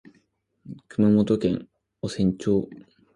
[0.87, 1.69] 熊本県
[2.01, 2.67] 御船町